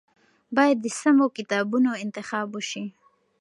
باید 0.55 0.77
د 0.81 0.87
سمو 0.99 1.25
کتابونو 1.37 1.91
انتخاب 2.03 2.47
وشي. 2.53 2.85